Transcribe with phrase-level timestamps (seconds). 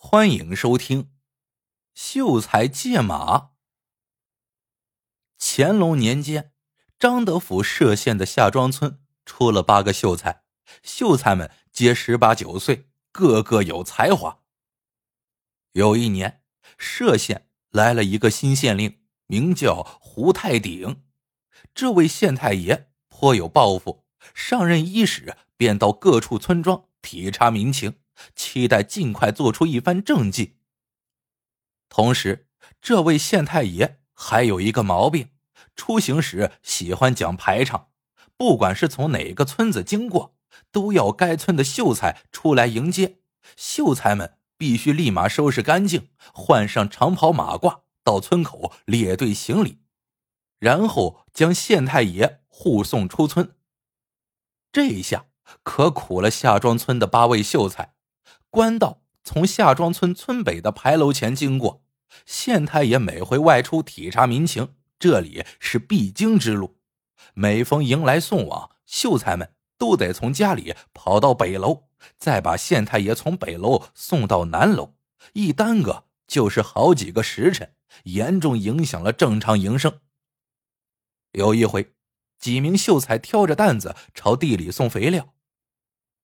[0.00, 1.10] 欢迎收听
[1.92, 3.50] 秀才借马。
[5.36, 6.52] 乾隆年间，
[7.00, 10.44] 张德府歙县的夏庄村出了八个秀才，
[10.84, 14.44] 秀才们皆十八九岁，个个有才华。
[15.72, 16.44] 有一年，
[16.78, 21.02] 歙县来了一个新县令，名叫胡太鼎。
[21.74, 27.98] 这位县太爷颇有抱负，上任伊始便到各处村庄体察民情。
[28.34, 30.56] 期待尽快做出一番政绩。
[31.88, 32.48] 同时，
[32.80, 35.30] 这位县太爷还有一个毛病，
[35.74, 37.88] 出行时喜欢讲排场，
[38.36, 40.36] 不管是从哪个村子经过，
[40.70, 43.18] 都要该村的秀才出来迎接。
[43.56, 49.78] 秀才们必须立马收拾干净，换上长袍马褂，到村口列队行礼，
[50.58, 53.54] 然后将县太爷护送出村。
[54.70, 55.26] 这一下
[55.62, 57.94] 可苦了夏庄村的八位秀才。
[58.50, 61.82] 官道从夏庄村村北的牌楼前经过，
[62.24, 66.78] 县太爷每回外出体察民情，这里是必经之路。
[67.34, 74.94] 每逢迎来送往，秀才们都得从家里跑到北楼，再把县太爷从北楼送到南楼，
[75.34, 80.00] 一耽搁就是好几个时辰，严重影响了正常营生。
[81.32, 81.92] 有一回，
[82.38, 85.34] 几名秀才挑着担子朝地里送肥料。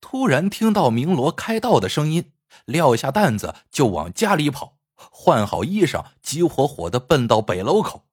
[0.07, 2.31] 突然听到鸣锣开道的声音，
[2.67, 8.05] 撂下担子就往家里跑，换好衣裳，急火火的奔到北楼口。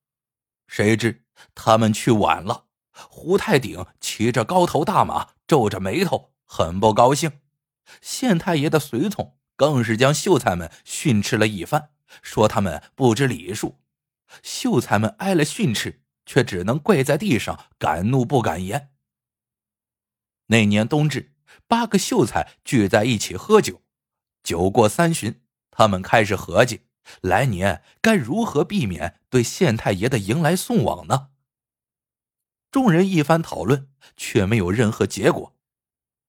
[0.67, 2.67] 谁知他们去晚了。
[2.93, 7.29] 胡太鼎骑着高头大马，皱着眉头，很不高兴。
[7.99, 11.89] 县太爷的随从更是将秀才们训斥了一番，
[12.21, 13.81] 说他们不知礼数。
[14.41, 18.91] 秀才们挨了训斥，却只能跪在地上，敢怒不敢言。
[20.47, 21.33] 那年冬至。
[21.67, 23.81] 八个秀才聚在一起喝酒，
[24.43, 26.81] 酒过三巡，他们开始合计
[27.21, 31.29] 来年该如何避免对县太爷的迎来送往呢？
[32.71, 35.55] 众人一番讨论，却没有任何结果。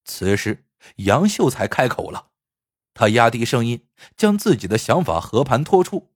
[0.05, 0.67] 此时，
[0.97, 2.31] 杨秀才开口了，
[2.95, 6.13] 他压低声音，将自己的想法和盘托出。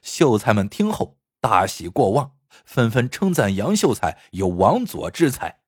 [0.00, 5.60] 秀才们听后大喜过望，纷纷称赞杨秀才有王佐之才。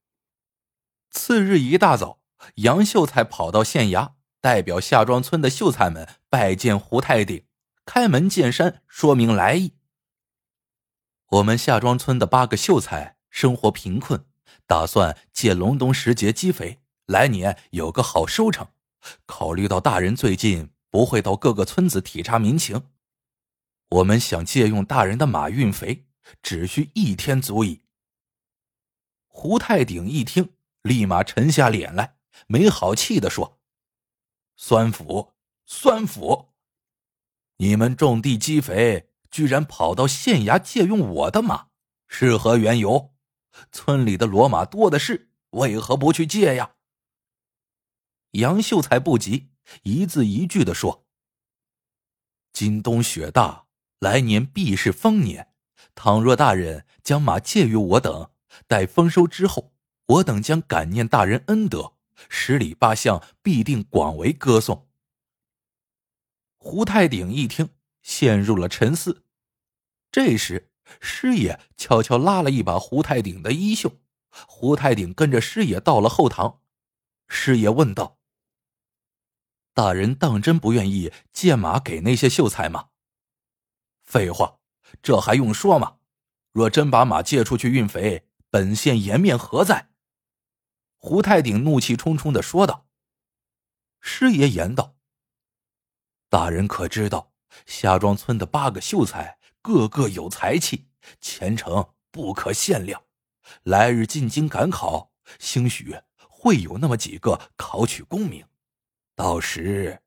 [1.11, 2.21] 次日一大早。
[2.55, 7.45] 杨秀才跑到县衙，代表夏庄村的秀才们拜见胡太鼎，
[7.84, 9.75] 开门见山说明来意。
[11.31, 14.25] 我们夏庄村的八个秀才生活贫困，
[14.67, 18.69] 打算借隆冬时节积肥，来年有个好收成。
[19.25, 22.89] 考虑到大人最近不会到各个村子体察民情，
[23.91, 26.07] 我们想借用大人的马运肥，
[26.43, 27.83] 只需一天足矣。
[29.28, 32.16] 胡太鼎一听，立马沉下脸来。
[32.47, 33.61] 没好气的说
[34.57, 36.55] ：“酸府，酸府，
[37.57, 41.69] 你们种地积肥，居然跑到县衙借用我的马，
[42.09, 43.15] 是何缘由？
[43.73, 46.77] 村里的骡马多的是，为何不去借呀？”
[48.33, 49.51] 杨秀才不急，
[49.83, 51.07] 一字一句的说
[52.53, 53.67] ：“今冬雪大，
[53.99, 55.55] 来年必是丰年。
[55.95, 58.31] 倘若大人将马借于我等，
[58.67, 59.73] 待丰收之后，
[60.07, 61.95] 我等将感念大人恩德。”
[62.28, 64.88] 十里八乡必定广为歌颂。
[66.59, 67.71] 胡太鼎一听，
[68.03, 69.25] 陷入了沉思。
[70.10, 74.00] 这时，师爷悄悄拉了一把胡太鼎的衣袖，
[74.31, 76.60] 胡太鼎跟着师爷到了后堂。
[77.28, 78.19] 师爷问道
[79.75, 82.88] ：“大人当真不愿意借马给那些秀才吗
[84.03, 84.59] ？”“废话，
[85.03, 85.97] 这还用说吗？
[86.53, 89.91] 若真把马借出去运肥，本县颜面何在？”
[91.09, 92.89] 胡太鼎怒气冲冲的说道
[94.03, 94.97] ：“师爷言道，
[96.28, 97.33] 大人可知道，
[97.65, 100.89] 夏庄村的八个秀才个个有才气，
[101.21, 103.05] 前程不可限量。
[103.62, 105.97] 来日进京赶考，兴许
[106.28, 108.45] 会有那么几个考取功名。
[109.15, 110.03] 到时……”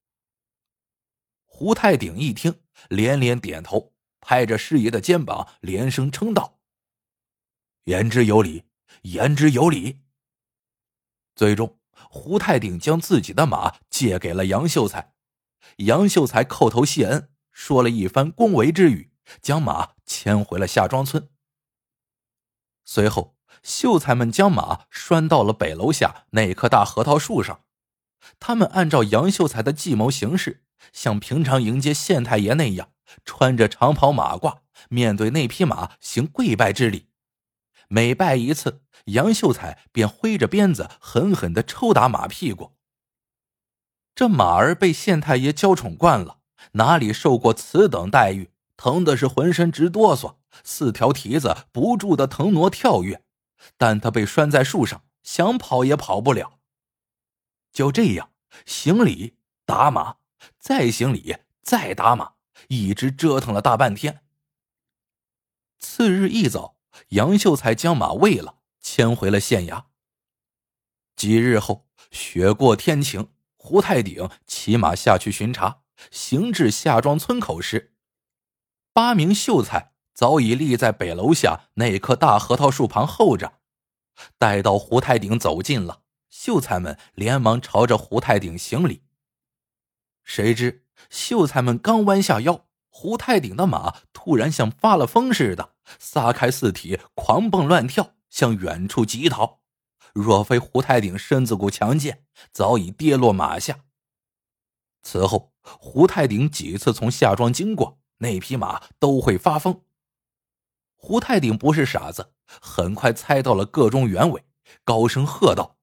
[1.48, 2.60] 胡太鼎一听，
[2.90, 6.60] 连连点头，拍着师爷的肩膀，连声称道
[7.86, 8.66] ：“言之有理，
[9.04, 10.02] 言之有理。”
[11.40, 11.78] 最终，
[12.10, 15.14] 胡太鼎将自己的马借给了杨秀才，
[15.78, 21.30] 杨秀才叩头谢恩，说了一番恭维之语，将马牵回了夏庄村。
[22.84, 27.62] 随后，秀才们将马拴到了北楼下那棵大核桃树上，
[28.38, 32.90] 他们按照杨秀才的计谋行事，像平常迎接县太爷那样，
[33.24, 34.58] 穿着长袍马褂，
[34.90, 37.08] 面对那匹马行跪拜之礼。
[37.92, 42.76] 每拜一次，杨秀才便挥着鞭子狠狠的抽打马屁股。
[44.14, 46.40] 这马儿被县太爷娇宠惯了，
[46.74, 53.24] 哪里受过此等待遇，疼的是浑身直哆嗦，四条蹄子不住的腾挪跳跃，
[53.76, 56.60] 但他被拴在树上，想跑也跑不了。
[57.72, 58.32] 就这样，
[58.68, 60.18] 行礼打马，
[60.60, 62.34] 再行礼再打马，
[62.68, 64.22] 一直折腾了大半天。
[65.80, 66.76] 次日一早，
[67.10, 69.86] 杨秀才将马喂了，牵回了县衙。
[71.16, 75.82] 几日后，雪过天晴，胡太鼎骑马下去巡查，
[76.12, 77.94] 行至夏庄村口时，
[78.94, 83.60] 八名秀才早已立在北楼下那棵大核桃树旁候着。
[84.38, 89.04] 待到胡太鼎走近了，秀才们连忙朝着胡太鼎行礼。
[90.24, 92.69] 谁知秀才们刚弯下腰。
[92.90, 99.62] 胡太鼎的马突然像发了疯似的，撒开四蹄，狂蹦乱跳，向远处疾逃。
[100.14, 103.86] 若非胡太鼎身子骨强健，早已跌落马下。
[105.02, 109.84] 此后，胡太鼎几次从下庄经过，那匹马都会发疯。
[110.96, 114.44] 胡太鼎不是傻子，很快猜到了个中原委，
[114.84, 115.78] 高声喝道：“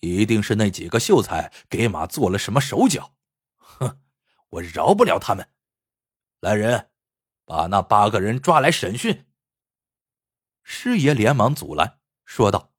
[0.00, 3.12] 一定是那几个秀才给马做了什么手脚！
[3.56, 4.00] 哼，
[4.48, 5.48] 我饶不了他们！”
[6.44, 6.90] 来人，
[7.46, 9.24] 把那八个人抓来审讯。
[10.62, 12.74] 师爷连忙阻拦，说道：“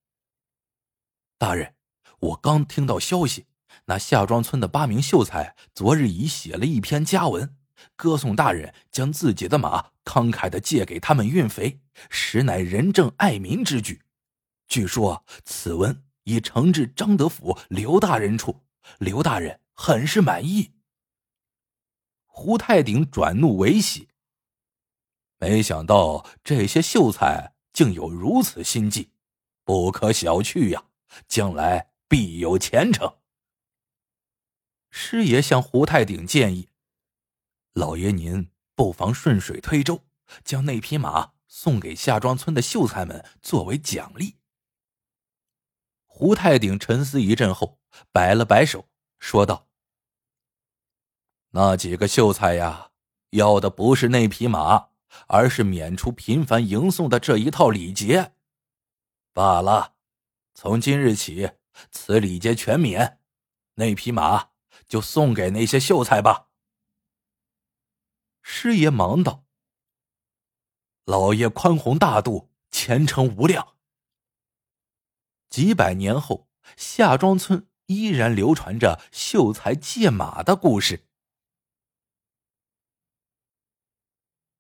[1.40, 1.74] 大人，
[2.20, 3.48] 我刚听到消息，
[3.86, 7.58] 那夏庄村的八名秀才昨日已写了一篇家文，
[7.96, 11.82] 歌颂大人将自己的马慷慨的借给他们运肥，
[12.12, 14.04] 实乃仁政爱民之举。
[14.68, 18.62] 据说此文已呈至张德府刘大人处，
[19.00, 20.74] 刘大人很是满意。”
[22.38, 24.10] 胡太顶转怒为喜，
[25.38, 29.10] 没想到这些秀才竟有如此心计，
[29.64, 30.84] 不可小觑呀！
[31.30, 33.20] 将来必有前程。
[34.92, 36.68] 师爷向胡太顶建议
[37.72, 40.04] ：“老爷您不妨顺水推舟，
[40.44, 44.36] 将那匹马送给夏庄村的秀才们作为奖励。”
[46.06, 47.80] 胡太顶沉思一阵后，
[48.12, 48.90] 摆了摆手，
[49.20, 49.70] 说道。
[51.56, 52.92] 那几个秀才呀，
[53.30, 54.90] 要的不是那匹马，
[55.28, 58.34] 而是免除频繁迎送的这一套礼节。
[59.32, 59.94] 罢了，
[60.54, 61.52] 从今日起，
[61.92, 63.22] 此礼节全免，
[63.76, 64.50] 那匹马
[64.90, 66.48] 就送给那些秀才吧。
[68.42, 69.46] 师爷忙道
[71.08, 73.76] ：“老爷宽宏大度，前程无量。”
[75.50, 81.05] 几百年后，夏庄村依然流传着秀才借马的故事。